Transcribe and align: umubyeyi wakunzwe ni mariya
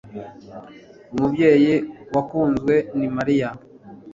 umubyeyi 1.13 1.73
wakunzwe 2.15 2.73
ni 2.97 3.07
mariya 3.15 3.49